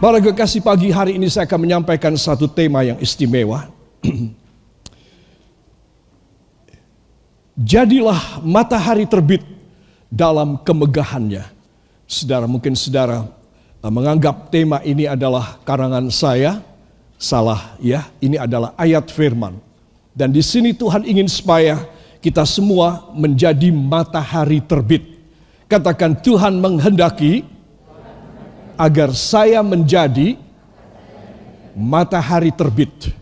[0.00, 3.68] Para kekasih pagi hari ini saya akan menyampaikan satu tema yang istimewa.
[7.60, 9.44] Jadilah matahari terbit
[10.08, 11.44] dalam kemegahannya.
[12.08, 13.28] Saudara, mungkin saudara
[13.84, 16.64] uh, menganggap tema ini adalah karangan saya.
[17.20, 19.60] Salah ya, ini adalah ayat firman.
[20.16, 21.76] Dan di sini Tuhan ingin supaya
[22.24, 25.20] kita semua menjadi matahari terbit.
[25.68, 27.44] Katakan Tuhan menghendaki
[28.80, 30.40] agar saya menjadi
[31.76, 33.12] matahari terbit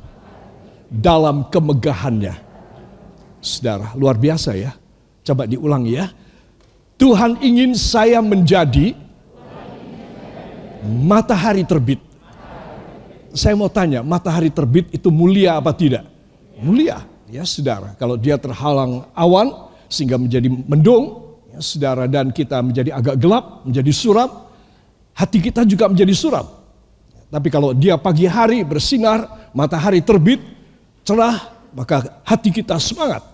[0.86, 2.38] dalam kemegahannya.
[3.42, 4.78] Saudara, luar biasa ya.
[5.26, 6.14] Coba diulang ya.
[6.94, 8.94] Tuhan ingin saya menjadi
[10.86, 11.98] matahari terbit.
[13.34, 16.06] Saya mau tanya, matahari terbit itu mulia apa tidak?
[16.58, 17.94] Mulia, ya saudara.
[17.98, 23.92] Kalau dia terhalang awan sehingga menjadi mendung, ya saudara, dan kita menjadi agak gelap, menjadi
[23.94, 24.47] suram,
[25.19, 26.47] hati kita juga menjadi suram.
[27.28, 30.38] Tapi kalau dia pagi hari bersinar, matahari terbit,
[31.02, 33.27] cerah, maka hati kita semangat.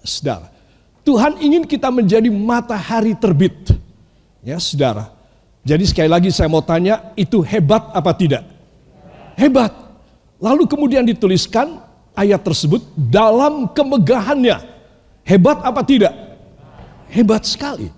[0.00, 0.48] Saudara,
[1.04, 3.54] Tuhan ingin kita menjadi matahari terbit.
[4.40, 5.12] Ya, saudara.
[5.62, 8.42] Jadi sekali lagi saya mau tanya, itu hebat apa tidak?
[9.36, 9.70] Hebat.
[10.40, 11.78] Lalu kemudian dituliskan
[12.16, 14.58] ayat tersebut dalam kemegahannya.
[15.22, 16.14] Hebat apa tidak?
[17.12, 17.92] Hebat sekali.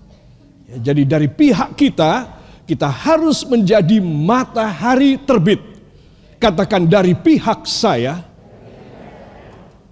[0.69, 2.40] Ya, jadi dari pihak kita,
[2.71, 5.59] kita harus menjadi matahari terbit.
[6.39, 8.23] Katakan dari pihak saya,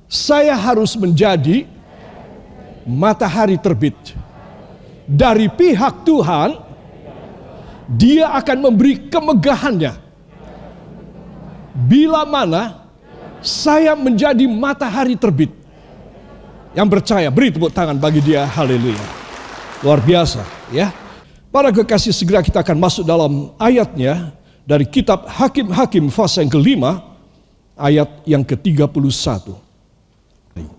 [0.08, 1.68] saya harus menjadi
[2.88, 4.00] matahari terbit.
[5.04, 6.72] Dari pihak Tuhan,
[7.90, 9.98] Dia akan memberi kemegahannya.
[11.74, 12.86] Bila mana
[13.42, 15.50] saya menjadi matahari terbit.
[16.78, 18.46] Yang percaya, beri tepuk tangan bagi dia.
[18.46, 19.02] Haleluya.
[19.82, 20.94] Luar biasa, ya.
[21.50, 24.38] Para kekasih segera kita akan masuk dalam ayatnya
[24.70, 26.92] dari kitab Hakim-Hakim pasal yang kelima
[27.74, 29.58] ayat yang ke-31.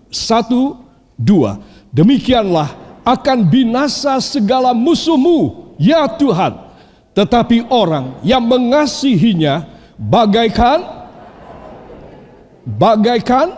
[0.07, 0.79] Satu,
[1.19, 1.59] dua.
[1.91, 2.71] Demikianlah
[3.03, 6.55] akan binasa segala musuhmu, ya Tuhan.
[7.11, 9.67] Tetapi orang yang mengasihinya
[9.99, 11.03] bagaikan
[12.63, 13.51] bagaikan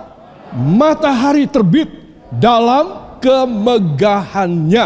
[0.49, 1.93] matahari terbit
[2.33, 4.85] dalam kemegahannya.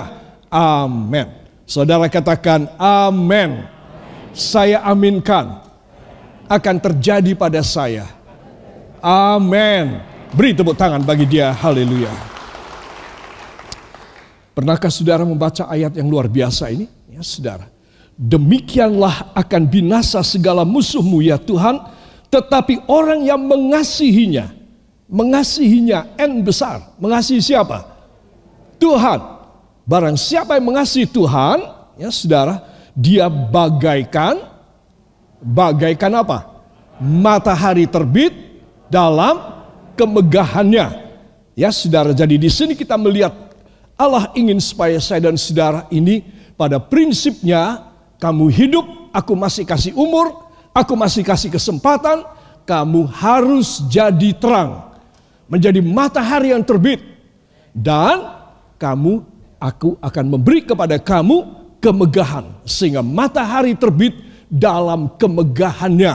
[0.52, 1.37] Amin.
[1.68, 3.68] Saudara katakan amin.
[4.32, 5.60] Saya aminkan
[6.48, 8.08] akan terjadi pada saya.
[9.04, 10.00] Amin.
[10.32, 11.52] Beri tepuk tangan bagi dia.
[11.52, 12.10] Haleluya.
[14.56, 16.88] Pernahkah saudara membaca ayat yang luar biasa ini?
[17.12, 17.68] Ya saudara.
[18.16, 21.84] Demikianlah akan binasa segala musuhmu ya Tuhan.
[22.32, 24.56] Tetapi orang yang mengasihinya.
[25.12, 26.96] Mengasihinya N besar.
[26.96, 27.84] Mengasihi siapa?
[28.80, 29.37] Tuhan
[29.88, 31.64] Barang siapa yang mengasihi Tuhan,
[31.96, 32.60] ya saudara,
[32.92, 34.36] dia bagaikan,
[35.40, 36.44] bagaikan apa?
[37.00, 38.36] Matahari terbit
[38.92, 39.64] dalam
[39.96, 41.08] kemegahannya.
[41.56, 43.32] Ya saudara, jadi di sini kita melihat
[43.96, 46.20] Allah ingin supaya saya dan saudara ini
[46.60, 47.88] pada prinsipnya
[48.20, 52.28] kamu hidup, aku masih kasih umur, aku masih kasih kesempatan,
[52.68, 55.00] kamu harus jadi terang.
[55.48, 57.00] Menjadi matahari yang terbit.
[57.72, 58.36] Dan
[58.76, 66.14] kamu aku akan memberi kepada kamu kemegahan sehingga matahari terbit dalam kemegahannya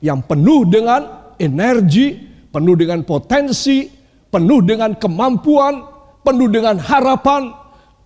[0.00, 2.16] yang penuh dengan energi,
[2.50, 3.88] penuh dengan potensi,
[4.32, 5.84] penuh dengan kemampuan,
[6.24, 7.52] penuh dengan harapan,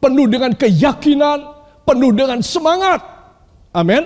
[0.02, 1.38] penuh dengan keyakinan,
[1.86, 3.00] penuh dengan semangat.
[3.72, 4.04] Amin.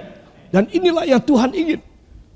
[0.53, 1.81] Dan inilah yang Tuhan ingin.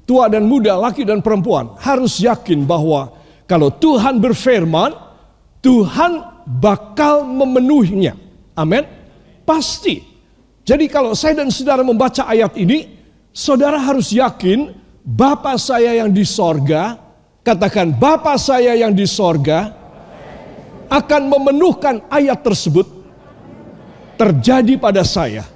[0.06, 3.10] Tua dan muda, laki dan perempuan harus yakin bahwa
[3.50, 4.94] kalau Tuhan berfirman,
[5.58, 8.25] Tuhan bakal memenuhinya.
[8.56, 8.82] Amin.
[9.44, 10.02] Pasti.
[10.66, 12.90] Jadi kalau saya dan saudara membaca ayat ini,
[13.30, 14.74] saudara harus yakin
[15.06, 16.98] Bapa saya yang di sorga,
[17.46, 19.70] katakan Bapa saya yang di sorga,
[20.90, 22.90] akan memenuhkan ayat tersebut
[24.18, 25.46] terjadi pada saya.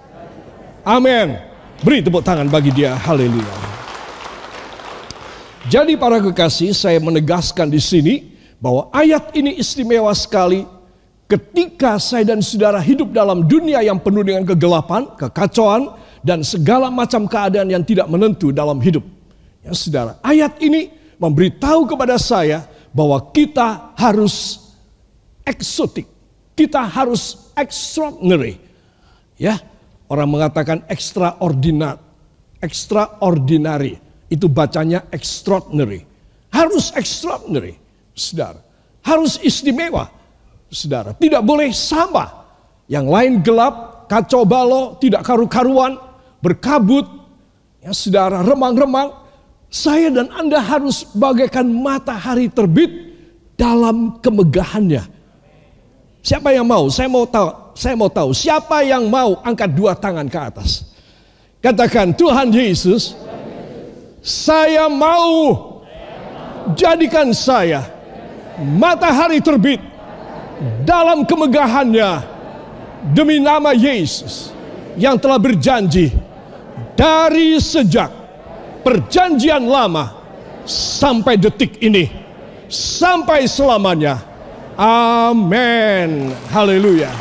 [0.86, 1.34] Amin.
[1.82, 2.94] Beri tepuk tangan bagi dia.
[2.94, 3.56] Haleluya.
[5.66, 8.14] Jadi para kekasih, saya menegaskan di sini
[8.60, 10.64] bahwa ayat ini istimewa sekali
[11.30, 15.94] Ketika saya dan saudara hidup dalam dunia yang penuh dengan kegelapan, kekacauan,
[16.26, 19.06] dan segala macam keadaan yang tidak menentu dalam hidup.
[19.62, 20.90] Ya saudara, ayat ini
[21.22, 24.58] memberitahu kepada saya bahwa kita harus
[25.46, 26.10] eksotik.
[26.58, 28.58] Kita harus extraordinary.
[29.38, 29.62] Ya,
[30.10, 32.02] orang mengatakan extraordinary.
[32.58, 34.02] Extraordinary.
[34.26, 36.02] Itu bacanya extraordinary.
[36.50, 37.78] Harus extraordinary.
[38.18, 38.60] Saudara,
[39.06, 40.19] harus istimewa
[40.70, 41.10] saudara.
[41.12, 42.46] Tidak boleh sama.
[42.86, 45.98] Yang lain gelap, kacau balau, tidak karu-karuan,
[46.42, 47.06] berkabut.
[47.82, 49.14] Ya, saudara, remang-remang,
[49.70, 52.90] saya dan Anda harus bagaikan matahari terbit
[53.54, 55.06] dalam kemegahannya.
[56.20, 56.90] Siapa yang mau?
[56.90, 57.48] Saya mau tahu.
[57.80, 60.92] Saya mau tahu siapa yang mau angkat dua tangan ke atas.
[61.64, 63.16] Katakan Tuhan Yesus,
[64.20, 65.80] saya mau
[66.76, 67.88] jadikan saya
[68.60, 69.80] matahari terbit
[70.84, 72.20] dalam kemegahannya
[73.16, 74.52] demi nama Yesus
[75.00, 76.12] yang telah berjanji
[76.92, 78.12] dari sejak
[78.84, 80.12] perjanjian lama
[80.68, 82.12] sampai detik ini
[82.68, 84.20] sampai selamanya.
[84.80, 86.32] Amin.
[86.52, 87.12] Haleluya.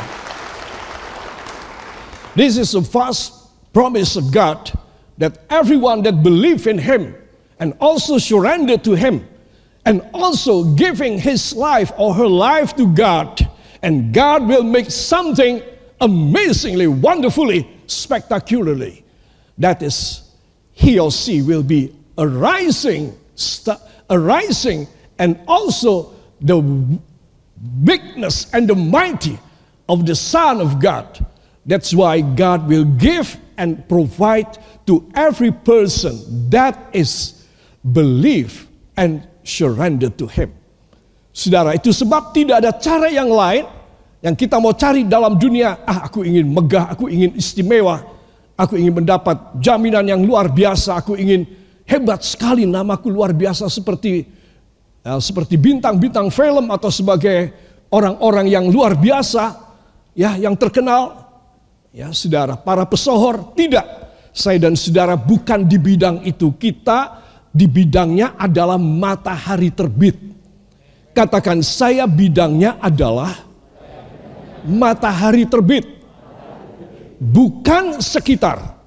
[2.36, 4.72] This is the first promise of God
[5.20, 7.12] that everyone that believe in him
[7.60, 9.26] and also surrender to him
[9.90, 13.40] and also giving his life or her life to God
[13.82, 15.60] and God will make something
[16.00, 19.04] amazingly wonderfully spectacularly
[19.58, 20.30] that is
[20.70, 23.18] he or she will be arising,
[24.08, 24.86] arising,
[25.18, 26.62] and also the
[27.82, 29.40] bigness and the mighty
[29.88, 31.26] of the Son of God.
[31.66, 37.44] That's why God will give and provide to every person that is
[37.92, 40.54] belief and surrender to Him.
[41.34, 43.66] Saudara, itu sebab tidak ada cara yang lain
[44.22, 45.82] yang kita mau cari dalam dunia.
[45.82, 48.02] Ah, aku ingin megah, aku ingin istimewa,
[48.60, 51.00] Aku ingin mendapat jaminan yang luar biasa.
[51.00, 51.48] Aku ingin
[51.88, 54.28] hebat sekali namaku luar biasa seperti
[55.00, 57.56] uh, seperti bintang-bintang film atau sebagai
[57.88, 59.56] orang-orang yang luar biasa
[60.12, 61.32] ya yang terkenal
[61.90, 63.82] ya saudara para pesohor tidak
[64.30, 67.18] saya dan saudara bukan di bidang itu kita
[67.50, 70.30] di bidangnya adalah matahari terbit
[71.10, 73.34] katakan saya bidangnya adalah
[74.64, 75.84] matahari terbit
[77.20, 78.80] bukan sekitar.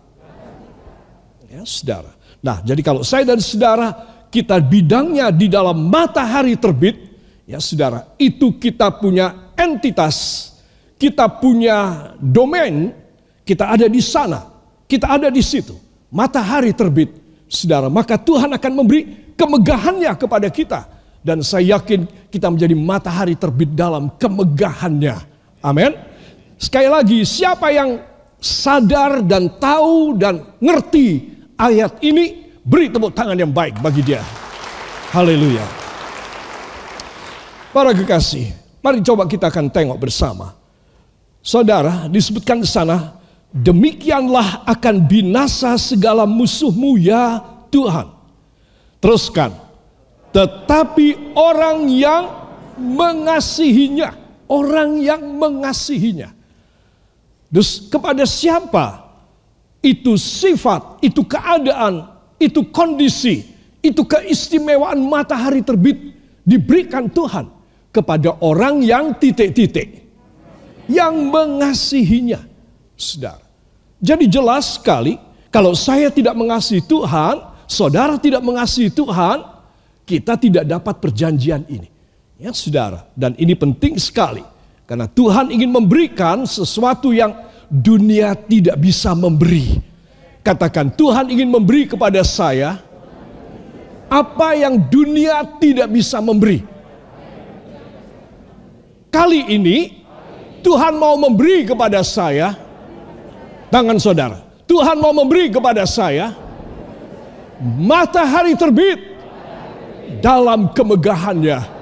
[1.46, 2.12] Ya, saudara.
[2.44, 3.94] Nah, jadi kalau saya dan saudara
[4.34, 6.98] kita bidangnya di dalam matahari terbit,
[7.46, 10.50] ya saudara, itu kita punya entitas,
[10.98, 12.92] kita punya domain,
[13.46, 14.50] kita ada di sana,
[14.90, 15.78] kita ada di situ.
[16.10, 17.14] Matahari terbit,
[17.50, 20.82] saudara, maka Tuhan akan memberi kemegahannya kepada kita.
[21.24, 25.16] Dan saya yakin kita menjadi matahari terbit dalam kemegahannya.
[25.64, 25.96] Amin.
[26.60, 27.96] Sekali lagi, siapa yang
[28.44, 34.20] sadar dan tahu dan ngerti ayat ini, beri tepuk tangan yang baik bagi dia.
[35.16, 35.64] Haleluya.
[37.72, 38.52] Para kekasih,
[38.84, 40.52] mari coba kita akan tengok bersama.
[41.40, 43.23] Saudara, disebutkan di sana,
[43.54, 47.40] demikianlah akan binasa segala musuhmu ya
[47.70, 48.10] Tuhan.
[48.98, 49.54] Teruskan,
[50.34, 52.24] tetapi orang yang
[52.80, 54.16] mengasihinya,
[54.48, 56.44] orang yang mengasihinya
[57.54, 59.14] Terus kepada siapa
[59.86, 62.10] itu sifat, itu keadaan,
[62.42, 63.46] itu kondisi,
[63.86, 67.54] itu keistimewaan matahari terbit diberikan Tuhan
[67.94, 70.02] kepada orang yang titik-titik
[70.90, 72.42] yang mengasihinya.
[72.98, 73.43] Saudara.
[74.04, 75.16] Jadi jelas sekali
[75.48, 77.40] kalau saya tidak mengasihi Tuhan,
[77.72, 79.48] saudara tidak mengasihi Tuhan,
[80.04, 81.88] kita tidak dapat perjanjian ini.
[82.36, 84.44] Ya, saudara, dan ini penting sekali
[84.84, 87.32] karena Tuhan ingin memberikan sesuatu yang
[87.72, 89.80] dunia tidak bisa memberi.
[90.44, 92.84] Katakan, Tuhan ingin memberi kepada saya
[94.12, 96.68] apa yang dunia tidak bisa memberi.
[99.08, 100.04] Kali ini
[100.60, 102.60] Tuhan mau memberi kepada saya
[103.74, 104.38] tangan saudara.
[104.70, 106.38] Tuhan mau memberi kepada saya
[107.58, 109.02] matahari terbit
[110.22, 111.74] dalam kemegahannya.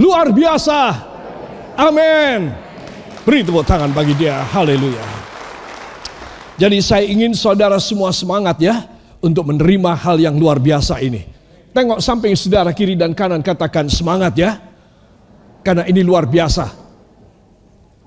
[0.00, 1.08] Luar biasa
[1.78, 2.50] Amin.
[3.22, 4.42] Beri tepuk tangan bagi dia.
[4.50, 5.06] Haleluya.
[6.58, 8.82] Jadi saya ingin saudara semua semangat ya
[9.22, 11.22] untuk menerima hal yang luar biasa ini.
[11.70, 14.58] Tengok samping saudara kiri dan kanan katakan semangat ya.
[15.62, 16.66] Karena ini luar biasa.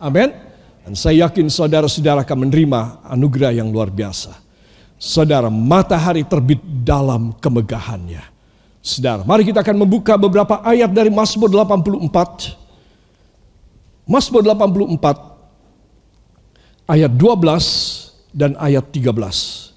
[0.04, 0.50] Amin.
[0.82, 4.34] Dan saya yakin saudara-saudara akan menerima anugerah yang luar biasa.
[5.02, 8.22] Saudara, matahari terbit dalam kemegahannya.
[8.82, 12.62] Saudara, mari kita akan membuka beberapa ayat dari Mazmur 84
[14.10, 15.00] Mazmur 84
[16.90, 19.72] ayat 12 dan ayat 13.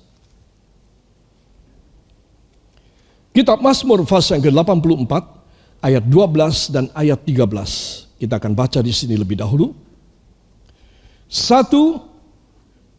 [3.34, 5.12] Kitab Mazmur pasal yang ke-84
[5.82, 8.18] ayat 12 dan ayat 13.
[8.18, 9.74] Kita akan baca di sini lebih dahulu.
[11.28, 12.00] Satu,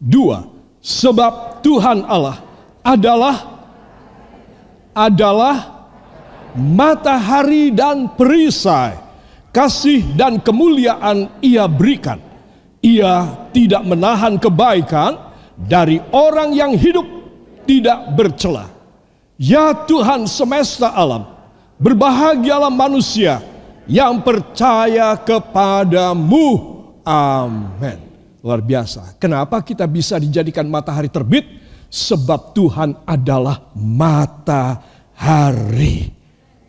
[0.00, 0.46] dua.
[0.82, 2.46] Sebab Tuhan Allah
[2.86, 3.36] adalah
[4.94, 5.56] adalah
[6.54, 9.06] matahari dan perisai
[9.56, 12.20] kasih dan kemuliaan ia berikan.
[12.84, 15.16] Ia tidak menahan kebaikan
[15.56, 17.08] dari orang yang hidup
[17.64, 18.68] tidak bercela.
[19.40, 21.24] Ya Tuhan semesta alam,
[21.80, 23.40] berbahagialah manusia
[23.88, 26.78] yang percaya kepadamu.
[27.02, 28.05] Amin.
[28.46, 29.18] Luar biasa.
[29.18, 31.42] Kenapa kita bisa dijadikan matahari terbit?
[31.90, 34.86] Sebab Tuhan adalah matahari.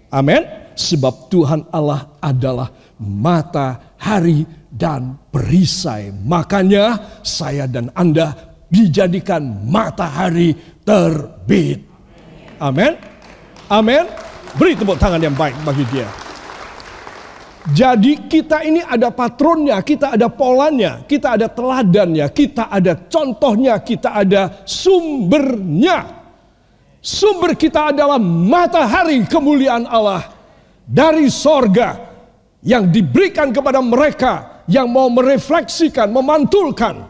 [0.09, 0.41] Amin.
[0.73, 4.41] Sebab Tuhan Allah adalah matahari
[4.73, 6.09] dan perisai.
[6.09, 8.33] Makanya saya dan Anda
[8.73, 11.85] dijadikan matahari terbit.
[12.57, 12.97] Amin.
[13.69, 14.09] Amin.
[14.57, 16.09] Beri tepuk tangan yang baik bagi dia.
[17.67, 24.15] Jadi kita ini ada patronnya, kita ada polanya, kita ada teladannya, kita ada contohnya, kita
[24.15, 26.15] ada sumbernya.
[27.03, 30.31] Sumber kita adalah matahari kemuliaan Allah
[30.87, 31.99] dari sorga
[32.63, 37.03] yang diberikan kepada mereka yang mau merefleksikan, memantulkan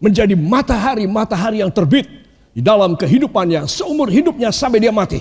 [0.00, 2.04] menjadi matahari-matahari yang terbit
[2.52, 5.20] di dalam kehidupannya seumur hidupnya sampai dia mati.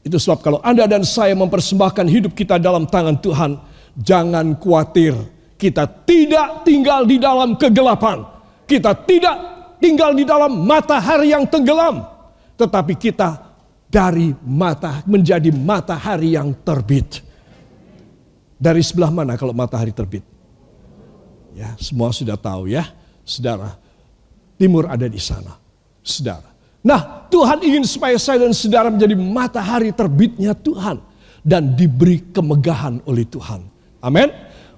[0.00, 3.60] Itu sebab kalau Anda dan saya mempersembahkan hidup kita dalam tangan Tuhan,
[3.98, 5.14] Jangan khawatir,
[5.58, 8.24] kita tidak tinggal di dalam kegelapan.
[8.64, 9.36] Kita tidak
[9.82, 12.06] tinggal di dalam matahari yang tenggelam.
[12.54, 13.50] Tetapi kita
[13.90, 17.26] dari mata menjadi matahari yang terbit.
[18.60, 20.22] Dari sebelah mana kalau matahari terbit?
[21.56, 22.86] Ya, semua sudah tahu ya,
[23.26, 23.74] saudara.
[24.60, 25.56] Timur ada di sana,
[26.04, 26.52] saudara.
[26.84, 31.00] Nah, Tuhan ingin supaya saya dan saudara menjadi matahari terbitnya Tuhan
[31.40, 33.69] dan diberi kemegahan oleh Tuhan.
[34.00, 34.28] Amin.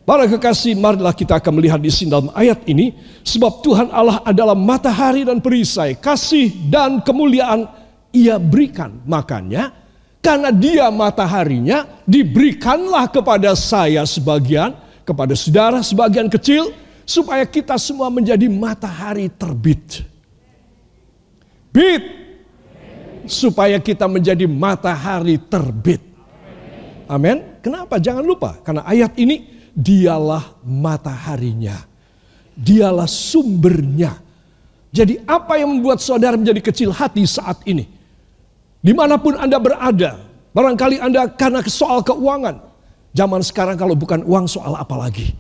[0.03, 2.91] Para kekasih, marilah kita akan melihat di sini dalam ayat ini.
[3.23, 5.95] Sebab Tuhan Allah adalah matahari dan perisai.
[5.95, 7.71] Kasih dan kemuliaan
[8.11, 8.99] ia berikan.
[9.07, 9.71] Makanya,
[10.19, 14.75] karena dia mataharinya, diberikanlah kepada saya sebagian,
[15.07, 16.75] kepada saudara sebagian kecil,
[17.07, 20.03] supaya kita semua menjadi matahari terbit.
[21.71, 22.05] Bit,
[23.27, 26.12] supaya kita menjadi matahari terbit.
[27.09, 27.59] Amin.
[27.65, 27.99] Kenapa?
[27.99, 28.59] Jangan lupa.
[28.61, 31.77] Karena ayat ini dialah mataharinya.
[32.53, 34.19] Dialah sumbernya.
[34.93, 37.89] Jadi apa yang membuat saudara menjadi kecil hati saat ini?
[38.83, 40.21] Di mana pun Anda berada.
[40.53, 42.61] Barangkali Anda karena soal keuangan.
[43.17, 45.33] Zaman sekarang kalau bukan uang soal apa lagi?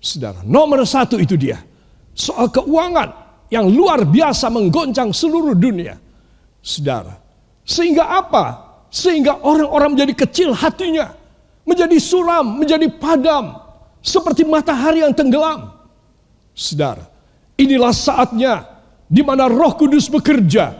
[0.00, 1.60] Saudara, nomor satu itu dia.
[2.16, 3.12] Soal keuangan
[3.52, 6.00] yang luar biasa menggoncang seluruh dunia.
[6.64, 7.20] Saudara,
[7.62, 8.65] sehingga apa?
[8.96, 11.12] Sehingga orang-orang menjadi kecil hatinya
[11.66, 13.58] menjadi suram, menjadi padam,
[14.00, 15.74] seperti matahari yang tenggelam.
[16.54, 17.04] Saudara,
[17.58, 18.64] inilah saatnya
[19.10, 20.72] di mana Roh Kudus bekerja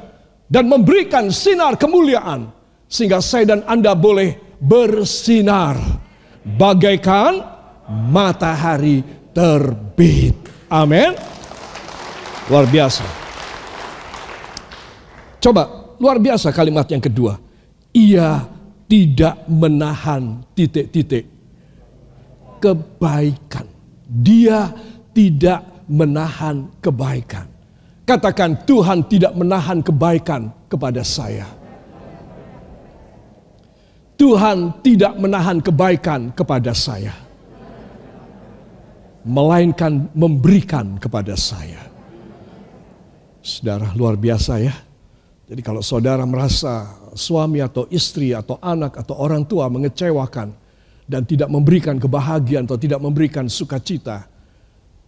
[0.46, 2.48] dan memberikan sinar kemuliaan
[2.86, 5.76] sehingga saya dan Anda boleh bersinar
[6.46, 7.42] bagaikan
[7.90, 9.02] matahari
[9.34, 10.38] terbit.
[10.70, 11.12] Amin.
[12.46, 13.04] Luar biasa.
[15.42, 17.45] Coba, luar biasa kalimat yang kedua.
[17.96, 18.44] Ia
[18.84, 21.24] tidak menahan titik-titik
[22.60, 23.66] kebaikan.
[24.04, 24.68] Dia
[25.16, 27.48] tidak menahan kebaikan.
[28.06, 31.48] Katakan Tuhan tidak menahan kebaikan kepada saya.
[34.16, 37.12] Tuhan tidak menahan kebaikan kepada saya.
[39.26, 41.82] Melainkan memberikan kepada saya.
[43.42, 44.74] Saudara luar biasa ya.
[45.50, 50.54] Jadi kalau saudara merasa suami atau istri atau anak atau orang tua mengecewakan
[51.06, 54.26] dan tidak memberikan kebahagiaan atau tidak memberikan sukacita,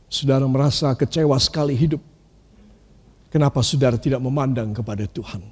[0.08, 2.00] saudara merasa kecewa sekali hidup.
[3.28, 5.44] Kenapa saudara tidak memandang kepada Tuhan?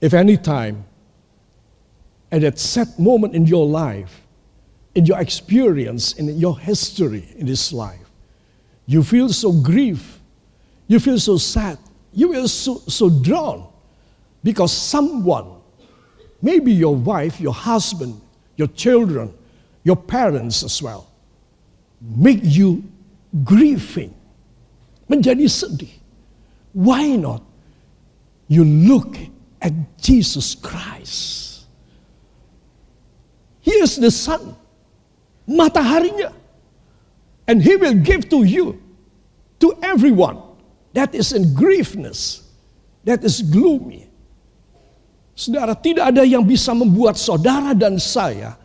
[0.00, 0.86] If any time,
[2.32, 4.24] at that set moment in your life,
[4.94, 8.08] in your experience, in your history in this life,
[8.86, 10.22] you feel so grief,
[10.86, 11.76] you feel so sad,
[12.14, 13.68] you feel so, so drawn
[14.42, 15.60] because someone,
[16.40, 18.20] maybe your wife, your husband,
[18.56, 19.32] your children,
[19.84, 21.10] your parents as well,
[22.00, 22.84] make you
[23.44, 24.14] grieving,
[25.08, 25.90] menjadi sedih.
[26.72, 27.42] Why not?
[28.48, 29.16] You look
[29.60, 31.66] at Jesus Christ.
[33.60, 34.56] He is the sun,
[35.48, 36.32] mataharinya.
[37.46, 38.80] And he will give to you,
[39.60, 40.38] to everyone
[40.92, 42.42] that is in griefness,
[43.04, 44.07] that is gloomy,
[45.38, 48.58] Saudara, tidak ada yang bisa membuat saudara dan saya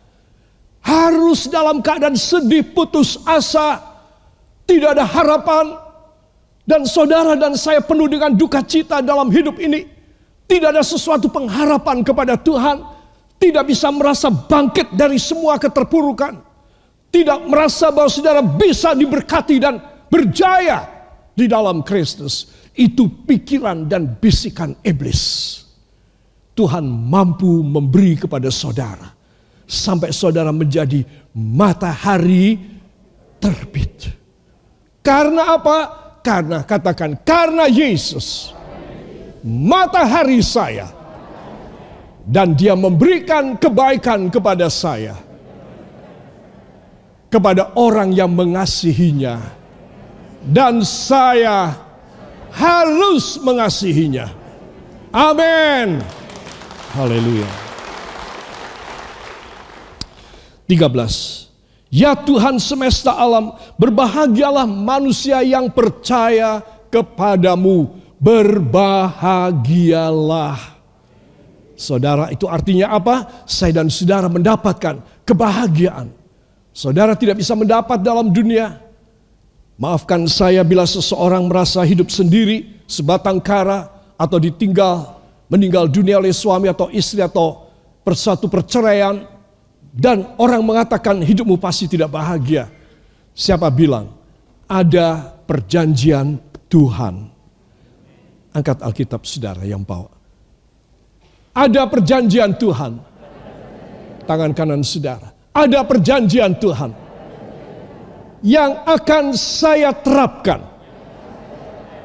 [0.82, 3.78] harus dalam keadaan sedih, putus asa,
[4.66, 5.78] tidak ada harapan,
[6.66, 9.86] dan saudara dan saya penuh dengan duka cita dalam hidup ini.
[10.50, 12.82] Tidak ada sesuatu pengharapan kepada Tuhan,
[13.38, 16.42] tidak bisa merasa bangkit dari semua keterpurukan,
[17.14, 19.78] tidak merasa bahwa saudara bisa diberkati dan
[20.10, 20.90] berjaya
[21.38, 22.50] di dalam Kristus.
[22.74, 25.63] itu pikiran dan bisikan iblis.
[26.54, 29.10] Tuhan mampu memberi kepada saudara
[29.66, 31.02] sampai saudara menjadi
[31.34, 32.58] matahari
[33.42, 34.14] terbit.
[35.02, 35.78] Karena apa?
[36.24, 38.54] Karena katakan karena Yesus
[39.44, 40.88] matahari saya
[42.24, 45.12] dan dia memberikan kebaikan kepada saya
[47.28, 49.36] kepada orang yang mengasihinya
[50.48, 51.76] dan saya
[52.54, 54.30] harus mengasihinya.
[55.12, 56.00] Amin.
[56.94, 57.50] Haleluya.
[60.70, 61.50] 13.
[61.90, 66.62] Ya Tuhan semesta alam, berbahagialah manusia yang percaya
[66.94, 67.98] kepadamu.
[68.22, 70.54] Berbahagialah.
[71.74, 73.42] Saudara, itu artinya apa?
[73.42, 76.14] Saya dan saudara mendapatkan kebahagiaan.
[76.70, 78.78] Saudara tidak bisa mendapat dalam dunia.
[79.74, 86.70] Maafkan saya bila seseorang merasa hidup sendiri, sebatang kara, atau ditinggal meninggal dunia oleh suami
[86.70, 87.68] atau istri atau
[88.04, 89.24] persatu perceraian
[89.94, 92.66] dan orang mengatakan hidupmu pasti tidak bahagia.
[93.34, 94.10] Siapa bilang
[94.66, 96.38] ada perjanjian
[96.70, 97.30] Tuhan?
[98.54, 100.10] Angkat Alkitab saudara yang bawa.
[101.54, 102.92] Ada perjanjian Tuhan.
[104.26, 105.34] Tangan kanan saudara.
[105.50, 106.90] Ada perjanjian Tuhan.
[108.46, 110.62] Yang akan saya terapkan.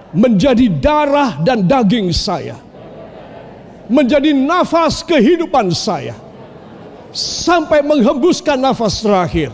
[0.10, 2.68] Menjadi darah dan daging saya
[3.89, 6.13] menjadi nafas kehidupan saya.
[7.10, 9.49] Sampai menghembuskan nafas terakhir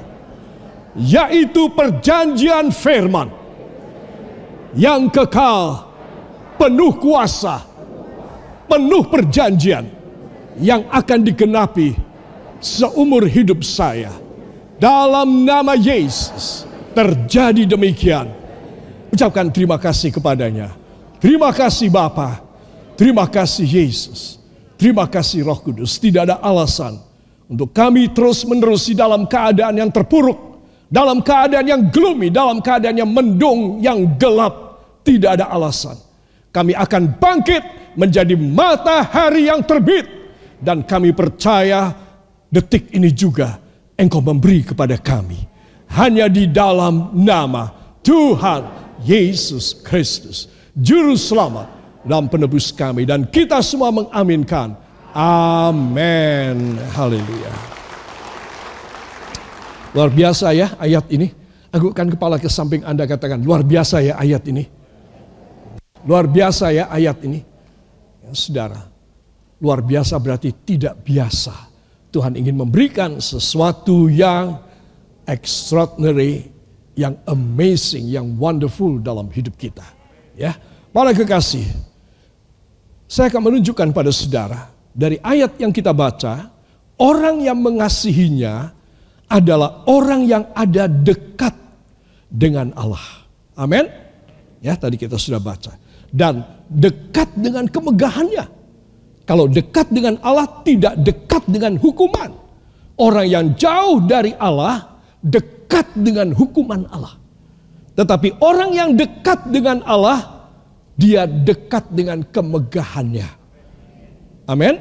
[0.95, 3.27] yaitu perjanjian firman
[4.75, 5.91] yang kekal
[6.55, 7.63] penuh kuasa
[8.67, 9.87] penuh perjanjian
[10.59, 11.95] yang akan digenapi
[12.63, 14.11] seumur hidup saya.
[14.75, 18.27] Dalam nama Yesus terjadi demikian.
[19.11, 20.75] Ucapkan terima kasih kepadanya.
[21.23, 22.44] Terima kasih Bapak
[22.95, 24.39] Terima kasih Yesus.
[24.79, 25.99] Terima kasih Roh Kudus.
[25.99, 26.99] Tidak ada alasan
[27.51, 32.95] untuk kami terus menerus di dalam keadaan yang terpuruk, dalam keadaan yang gloomy, dalam keadaan
[32.95, 34.79] yang mendung, yang gelap.
[35.05, 35.99] Tidak ada alasan.
[36.49, 40.07] Kami akan bangkit menjadi matahari yang terbit.
[40.55, 41.93] Dan kami percaya
[42.47, 43.59] detik ini juga
[43.99, 45.37] engkau memberi kepada kami.
[45.93, 47.69] Hanya di dalam nama
[48.01, 48.65] Tuhan
[49.03, 50.49] Yesus Kristus.
[50.73, 51.74] Juru selamat
[52.05, 53.03] dan penebus kami.
[53.03, 54.77] Dan kita semua mengaminkan.
[55.15, 56.77] Amin.
[56.93, 57.53] Haleluya.
[59.95, 61.31] Luar biasa ya ayat ini.
[61.75, 64.63] Agukkan kepala ke samping Anda katakan, luar biasa ya ayat ini.
[66.07, 67.43] Luar biasa ya ayat ini.
[68.23, 68.79] Ya, saudara,
[69.59, 71.51] luar biasa berarti tidak biasa.
[72.15, 74.55] Tuhan ingin memberikan sesuatu yang
[75.27, 76.47] extraordinary,
[76.95, 79.83] yang amazing, yang wonderful dalam hidup kita.
[80.35, 80.55] Ya,
[80.95, 81.67] para kekasih,
[83.05, 86.49] saya akan menunjukkan pada saudara dari ayat yang kita baca,
[86.95, 88.71] orang yang mengasihinya
[89.27, 91.51] adalah orang yang ada dekat
[92.31, 93.27] dengan Allah.
[93.59, 93.91] Amin.
[94.63, 95.75] Ya, tadi kita sudah baca.
[96.15, 98.45] Dan dekat dengan kemegahannya.
[99.27, 102.31] Kalau dekat dengan Allah tidak dekat dengan hukuman.
[102.95, 107.19] Orang yang jauh dari Allah dekat dengan hukuman Allah.
[107.99, 110.34] Tetapi orang yang dekat dengan Allah
[110.95, 113.27] dia dekat dengan kemegahannya.
[114.47, 114.75] Amin.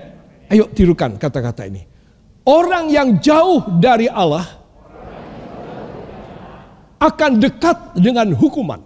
[0.47, 1.83] Ayo tirukan kata-kata ini.
[2.47, 4.47] Orang yang jauh dari Allah
[7.03, 8.81] akan dekat dengan hukuman.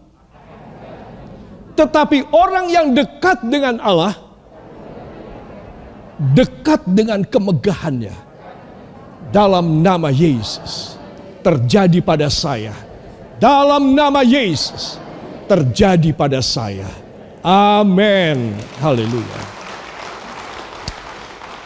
[1.76, 4.16] Tetapi orang yang dekat dengan Allah
[6.34, 8.26] dekat dengan kemegahannya.
[9.28, 10.96] Dalam nama Yesus
[11.44, 12.72] terjadi pada saya.
[13.36, 14.96] Dalam nama Yesus
[15.46, 16.88] terjadi pada saya
[17.42, 18.56] Amin.
[18.82, 19.40] Haleluya.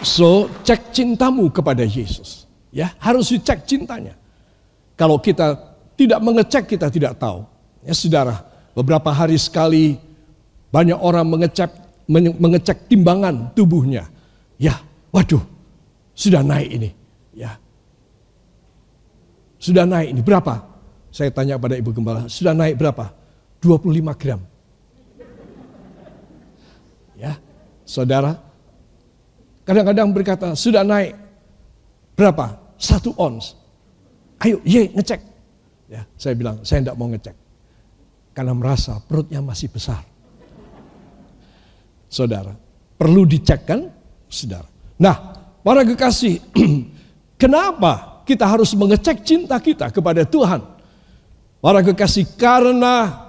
[0.03, 2.51] So, cek cintamu kepada Yesus.
[2.75, 4.19] Ya, harus dicek cintanya.
[4.99, 5.55] Kalau kita
[5.95, 7.47] tidak mengecek, kita tidak tahu.
[7.87, 8.43] Ya, saudara,
[8.75, 10.01] beberapa hari sekali
[10.73, 11.71] banyak orang mengecek
[12.11, 14.09] mengecek timbangan tubuhnya.
[14.59, 14.81] Ya,
[15.15, 15.43] waduh,
[16.17, 16.91] sudah naik ini.
[17.33, 17.57] Ya.
[19.63, 20.67] Sudah naik ini berapa?
[21.13, 23.15] Saya tanya pada Ibu Gembala, sudah naik berapa?
[23.63, 24.41] 25 gram.
[27.15, 27.39] Ya,
[27.93, 28.33] saudara,
[29.69, 31.13] kadang-kadang berkata sudah naik
[32.17, 32.57] berapa?
[32.81, 33.53] Satu ons.
[34.41, 35.21] Ayo, ye ngecek.
[35.93, 37.37] Ya, saya bilang saya tidak mau ngecek
[38.33, 40.01] karena merasa perutnya masih besar.
[42.09, 42.57] Saudara,
[42.97, 43.93] perlu dicek kan,
[44.29, 44.69] saudara.
[44.97, 45.17] Nah,
[45.61, 46.41] para kekasih,
[47.41, 50.61] kenapa kita harus mengecek cinta kita kepada Tuhan?
[51.61, 53.23] Para kekasih, karena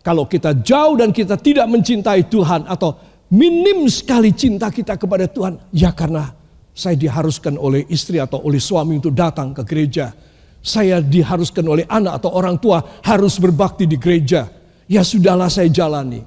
[0.00, 2.96] Kalau kita jauh dan kita tidak mencintai Tuhan atau
[3.30, 6.34] minim sekali cinta kita kepada Tuhan, ya karena
[6.70, 10.14] saya diharuskan oleh istri atau oleh suami untuk datang ke gereja.
[10.60, 14.44] Saya diharuskan oleh anak atau orang tua harus berbakti di gereja.
[14.84, 16.20] Ya sudahlah saya jalani.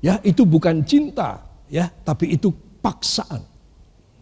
[0.00, 3.42] Ya itu bukan cinta, ya, tapi itu paksaan.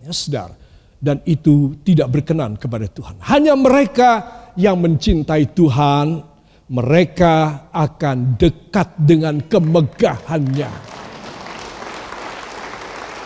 [0.03, 0.57] Ya, saudara.
[1.05, 3.21] Dan itu tidak berkenan kepada Tuhan.
[3.29, 4.11] Hanya mereka
[4.57, 6.25] yang mencintai Tuhan,
[6.73, 10.94] mereka akan dekat dengan kemegahannya.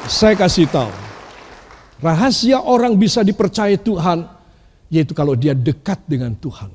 [0.09, 0.88] Saya kasih tahu,
[2.01, 4.25] rahasia orang bisa dipercaya Tuhan,
[4.88, 6.73] yaitu kalau dia dekat dengan Tuhan.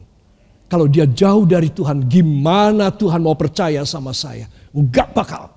[0.69, 4.45] Kalau dia jauh dari Tuhan, gimana Tuhan mau percaya sama saya?
[4.69, 5.49] Enggak bakal.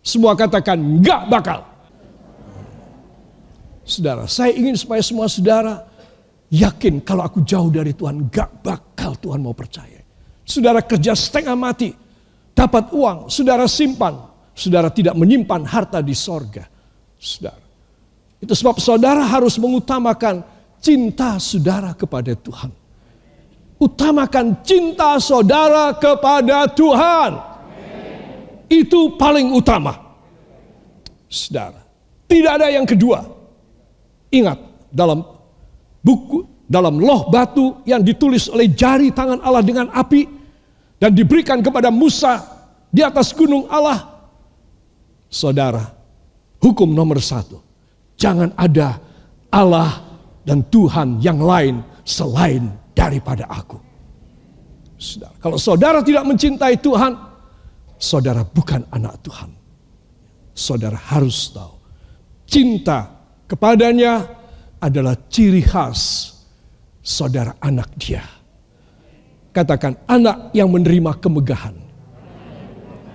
[0.00, 1.60] Semua katakan enggak bakal.
[3.84, 5.84] Saudara, saya ingin supaya semua saudara
[6.48, 10.00] yakin kalau aku jauh dari Tuhan, gak bakal Tuhan mau percaya.
[10.48, 11.92] Saudara kerja setengah mati,
[12.56, 14.16] dapat uang, saudara simpan,
[14.54, 16.64] saudara tidak menyimpan harta di sorga.
[17.18, 17.60] Saudara.
[18.40, 20.46] Itu sebab saudara harus mengutamakan
[20.78, 22.70] cinta saudara kepada Tuhan.
[23.76, 27.32] Utamakan cinta saudara kepada Tuhan.
[28.70, 30.16] Itu paling utama.
[31.28, 31.82] Saudara,
[32.30, 33.26] tidak ada yang kedua.
[34.30, 34.58] Ingat,
[34.94, 35.26] dalam
[36.00, 40.24] buku dalam loh batu yang ditulis oleh jari tangan Allah dengan api
[40.96, 42.40] dan diberikan kepada Musa
[42.88, 44.13] di atas gunung Allah.
[45.34, 45.82] Saudara,
[46.62, 47.58] hukum nomor satu,
[48.14, 49.02] jangan ada
[49.50, 49.98] Allah
[50.46, 53.82] dan Tuhan yang lain selain daripada aku.
[54.94, 57.18] Saudara, kalau saudara tidak mencintai Tuhan,
[57.98, 59.50] saudara bukan anak Tuhan.
[60.54, 61.82] Saudara harus tahu,
[62.46, 63.10] cinta
[63.50, 64.22] kepadanya
[64.78, 66.30] adalah ciri khas
[67.02, 68.22] saudara anak dia.
[69.50, 71.83] Katakan anak yang menerima kemegahan.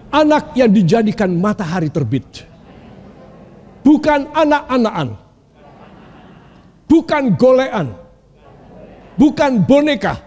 [0.09, 2.25] Anak yang dijadikan matahari terbit.
[3.85, 5.09] Bukan anak-anakan.
[6.89, 7.93] Bukan golean.
[9.13, 10.17] Bukan boneka.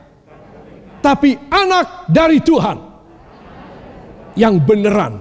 [1.02, 2.78] Tapi anak dari Tuhan.
[4.38, 5.14] Yang beneran.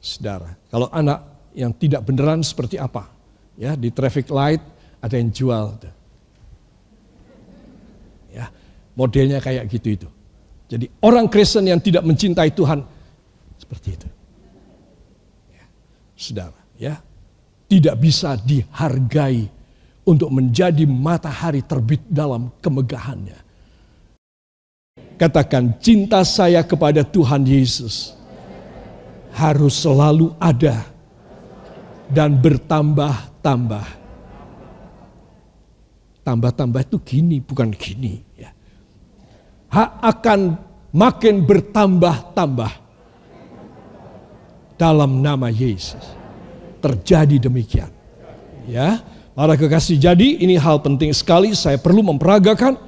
[0.00, 3.08] Saudara, kalau anak yang tidak beneran seperti apa?
[3.56, 4.62] Ya, di traffic light
[5.00, 5.76] ada yang jual.
[8.30, 8.52] Ya,
[8.94, 10.08] modelnya kayak gitu itu.
[10.70, 12.78] Jadi orang Kristen yang tidak mencintai Tuhan
[13.58, 14.08] seperti itu.
[15.50, 15.64] Ya,
[16.14, 16.94] saudara, ya
[17.66, 19.50] tidak bisa dihargai
[20.06, 23.38] untuk menjadi matahari terbit dalam kemegahannya.
[25.18, 28.14] Katakan cinta saya kepada Tuhan Yesus
[29.30, 30.86] harus selalu ada
[32.10, 33.86] dan bertambah-tambah.
[36.26, 38.22] Tambah-tambah itu gini, bukan gini.
[38.34, 38.50] Ya.
[39.70, 40.58] Akan
[40.90, 42.72] makin bertambah-tambah
[44.74, 46.02] dalam nama Yesus.
[46.80, 47.92] Terjadi demikian.
[48.66, 49.04] Ya,
[49.36, 52.80] para kekasih jadi ini hal penting sekali saya perlu memperagakan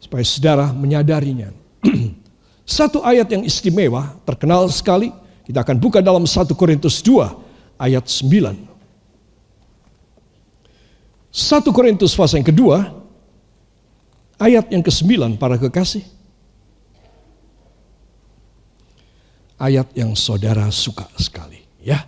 [0.00, 1.52] supaya saudara menyadarinya.
[2.66, 5.14] Satu ayat yang istimewa, terkenal sekali,
[5.46, 8.66] kita akan buka dalam 1 Korintus 2 ayat 9.
[11.30, 12.90] 1 Korintus pasal yang kedua,
[14.40, 16.15] ayat yang ke-9 para kekasih.
[19.56, 22.04] Ayat yang saudara suka sekali, ya.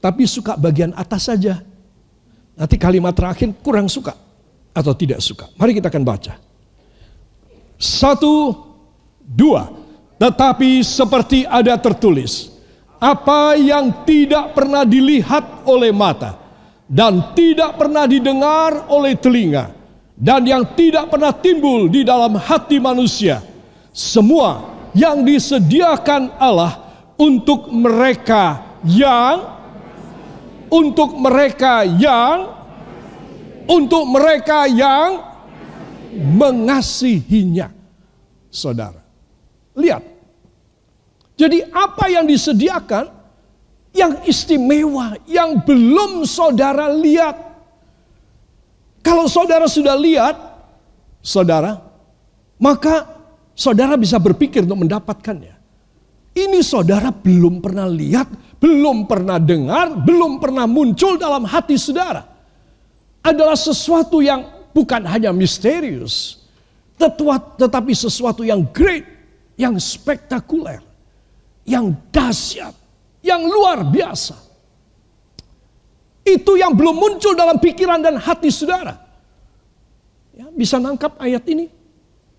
[0.00, 1.60] Tapi suka bagian atas saja.
[2.56, 4.16] Nanti kalimat terakhir kurang suka
[4.72, 5.52] atau tidak suka.
[5.60, 6.40] Mari kita akan baca.
[7.78, 8.56] Satu,
[9.22, 9.68] dua.
[10.18, 12.50] Tetapi seperti ada tertulis,
[12.98, 16.34] apa yang tidak pernah dilihat oleh mata
[16.90, 19.70] dan tidak pernah didengar oleh telinga
[20.18, 23.38] dan yang tidak pernah timbul di dalam hati manusia
[23.94, 29.58] semua yang disediakan Allah untuk mereka yang
[30.68, 32.54] untuk mereka yang
[33.68, 35.24] untuk mereka yang
[36.12, 37.72] mengasihinya
[38.48, 39.00] saudara
[39.76, 40.04] lihat
[41.38, 43.18] jadi apa yang disediakan
[43.98, 47.36] yang istimewa, yang belum saudara lihat.
[49.02, 50.36] Kalau saudara sudah lihat,
[51.18, 51.82] saudara,
[52.60, 53.17] maka
[53.58, 55.58] saudara bisa berpikir untuk mendapatkannya.
[56.38, 58.30] Ini saudara belum pernah lihat,
[58.62, 62.22] belum pernah dengar, belum pernah muncul dalam hati saudara.
[63.26, 66.38] Adalah sesuatu yang bukan hanya misterius,
[67.58, 69.02] tetapi sesuatu yang great,
[69.58, 70.86] yang spektakuler
[71.68, 72.72] yang dahsyat,
[73.20, 74.32] yang luar biasa.
[76.24, 78.96] Itu yang belum muncul dalam pikiran dan hati saudara.
[80.32, 81.68] Ya, bisa nangkap ayat ini?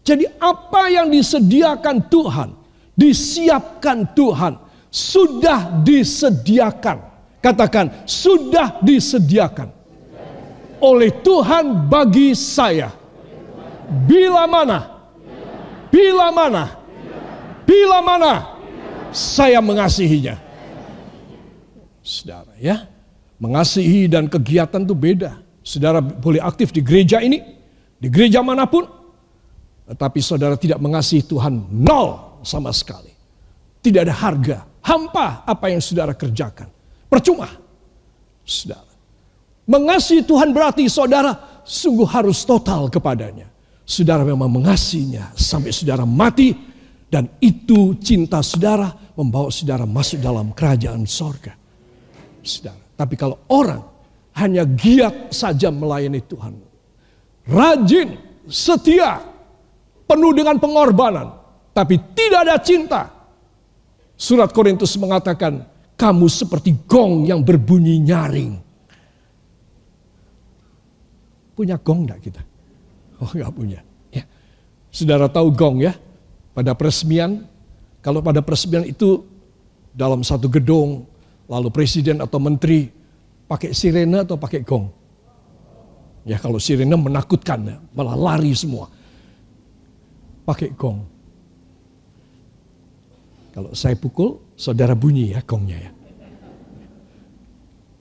[0.04, 2.60] Jadi apa yang disediakan Tuhan
[3.00, 4.60] disiapkan Tuhan,
[4.92, 7.08] sudah disediakan.
[7.40, 9.72] Katakan, sudah disediakan
[10.84, 12.92] oleh Tuhan bagi saya.
[13.88, 15.08] Bila mana,
[15.88, 16.64] bila mana,
[17.64, 18.34] bila mana
[19.16, 20.36] saya mengasihinya.
[22.04, 22.92] Saudara ya,
[23.40, 25.40] mengasihi dan kegiatan itu beda.
[25.64, 27.40] Saudara boleh aktif di gereja ini,
[27.96, 28.84] di gereja mana pun,
[29.90, 33.10] tetapi saudara tidak mengasihi Tuhan nol sama sekali.
[33.82, 36.70] Tidak ada harga, hampa apa yang saudara kerjakan.
[37.10, 37.50] Percuma.
[38.46, 38.86] Saudara.
[39.66, 43.50] Mengasihi Tuhan berarti saudara sungguh harus total kepadanya.
[43.82, 46.54] Saudara memang mengasihinya sampai saudara mati
[47.10, 51.58] dan itu cinta saudara membawa saudara masuk dalam kerajaan sorga.
[52.46, 52.78] Saudara.
[52.94, 53.82] Tapi kalau orang
[54.38, 56.54] hanya giat saja melayani Tuhan.
[57.50, 58.14] Rajin,
[58.46, 59.22] setia,
[60.10, 61.38] penuh dengan pengorbanan,
[61.70, 63.02] tapi tidak ada cinta.
[64.18, 65.62] Surat Korintus mengatakan,
[65.94, 68.58] kamu seperti gong yang berbunyi nyaring.
[71.54, 72.42] Punya gong enggak kita?
[73.22, 73.80] Oh enggak punya.
[74.10, 74.26] Ya.
[74.90, 75.94] Saudara tahu gong ya?
[76.58, 77.46] Pada peresmian,
[78.02, 79.22] kalau pada peresmian itu
[79.94, 81.06] dalam satu gedung,
[81.46, 83.00] lalu presiden atau menteri
[83.50, 84.94] Pakai sirene atau pakai gong?
[86.22, 88.94] Ya kalau sirene menakutkan, malah lari semua.
[90.50, 91.06] Pakai gong.
[93.54, 95.92] Kalau saya pukul, saudara bunyi ya gongnya ya.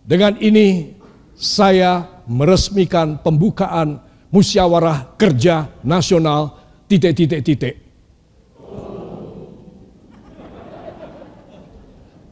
[0.09, 0.97] Dengan ini
[1.37, 4.01] saya meresmikan pembukaan
[4.33, 6.57] musyawarah kerja nasional
[6.89, 7.77] titik-titik-titik.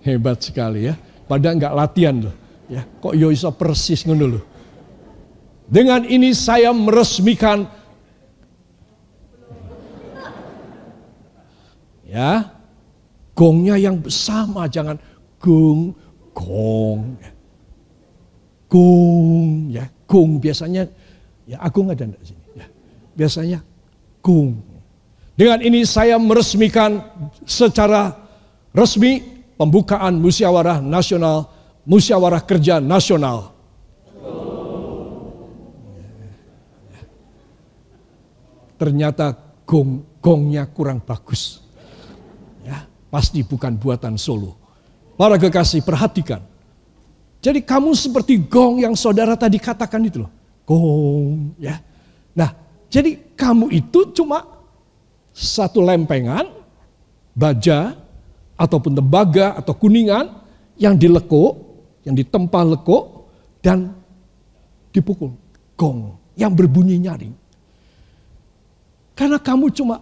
[0.00, 0.96] Hebat sekali ya.
[1.28, 2.36] Padahal nggak latihan loh.
[2.72, 4.40] Ya, kok yo iso persis ngono lho.
[5.68, 7.68] Dengan ini saya meresmikan
[12.16, 12.32] ya.
[13.36, 14.96] Gongnya yang sama jangan
[15.36, 15.92] gong
[16.32, 17.20] gong.
[18.72, 19.84] Gong ya.
[20.08, 20.88] Gong biasanya
[21.44, 22.44] ya agung ada di sini?
[22.56, 22.66] Ya.
[23.12, 23.60] Biasanya
[24.24, 24.56] gong.
[25.36, 27.04] Dengan ini saya meresmikan
[27.44, 28.16] secara
[28.72, 29.20] resmi
[29.60, 31.52] pembukaan musyawarah nasional
[31.84, 33.52] musyawarah kerja nasional.
[38.80, 39.36] Ternyata
[39.68, 41.65] gong gongnya kurang bagus.
[43.08, 44.58] Pasti bukan buatan Solo.
[45.16, 46.44] Para kekasih perhatikan.
[47.40, 50.32] Jadi kamu seperti gong yang saudara tadi katakan itu loh.
[50.66, 51.78] Gong ya.
[52.34, 52.50] Nah,
[52.90, 54.42] jadi kamu itu cuma
[55.30, 56.48] satu lempengan,
[57.36, 57.94] baja,
[58.56, 60.32] ataupun tembaga atau kuningan
[60.80, 61.60] yang dilekuk
[62.08, 63.28] yang ditempa lekuk
[63.60, 63.92] dan
[64.94, 65.36] dipukul
[65.76, 67.34] gong yang berbunyi nyaring.
[69.12, 70.00] Karena kamu cuma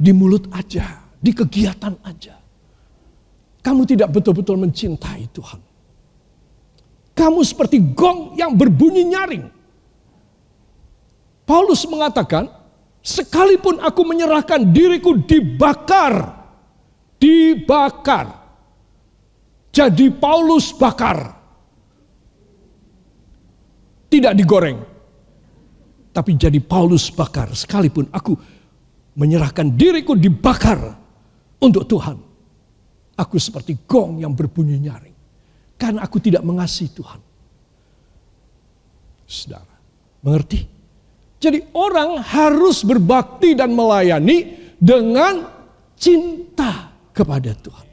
[0.00, 2.39] di mulut aja, di kegiatan aja.
[3.60, 5.60] Kamu tidak betul-betul mencintai Tuhan.
[7.12, 9.44] Kamu seperti gong yang berbunyi nyaring.
[11.44, 12.48] Paulus mengatakan,
[13.04, 16.40] sekalipun aku menyerahkan diriku dibakar,
[17.20, 18.40] dibakar.
[19.68, 21.36] Jadi Paulus bakar.
[24.10, 24.78] Tidak digoreng.
[26.10, 27.52] Tapi jadi Paulus bakar.
[27.54, 28.34] Sekalipun aku
[29.14, 30.96] menyerahkan diriku dibakar
[31.60, 32.29] untuk Tuhan.
[33.20, 35.16] Aku seperti gong yang berbunyi nyaring.
[35.76, 37.20] Karena aku tidak mengasihi Tuhan.
[39.28, 39.76] Saudara,
[40.24, 40.60] mengerti?
[41.40, 45.44] Jadi orang harus berbakti dan melayani dengan
[45.96, 47.86] cinta kepada Tuhan.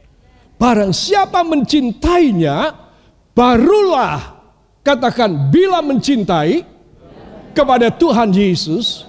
[0.57, 2.73] Barang siapa mencintainya,
[3.35, 4.37] barulah
[4.87, 6.63] Katakan bila mencintai
[7.51, 9.03] kepada Tuhan Yesus,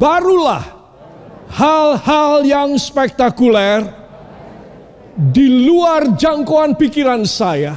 [0.00, 0.64] barulah
[1.52, 4.01] hal-hal yang spektakuler
[5.12, 7.76] di luar jangkauan pikiran saya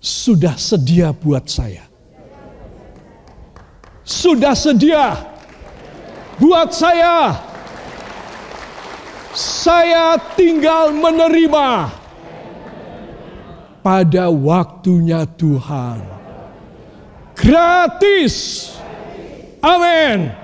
[0.00, 1.84] sudah sedia buat saya.
[4.06, 5.18] Sudah sedia
[6.40, 7.36] buat saya.
[9.30, 11.90] Saya tinggal menerima
[13.78, 16.02] pada waktunya Tuhan.
[17.38, 18.66] Gratis.
[19.62, 20.39] Amin.